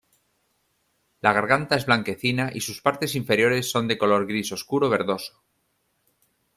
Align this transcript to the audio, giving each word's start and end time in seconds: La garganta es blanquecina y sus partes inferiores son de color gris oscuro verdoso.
La 1.27 1.31
garganta 1.31 1.75
es 1.75 1.85
blanquecina 1.85 2.49
y 2.51 2.61
sus 2.61 2.81
partes 2.81 3.13
inferiores 3.13 3.69
son 3.69 3.87
de 3.87 3.99
color 3.99 4.25
gris 4.25 4.51
oscuro 4.51 4.89
verdoso. 4.89 5.43